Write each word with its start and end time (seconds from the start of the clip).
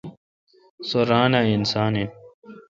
سو 0.87 0.99
ران 1.09 1.31
اؘ 1.39 1.47
اسان 1.57 1.93
این۔ 1.99 2.09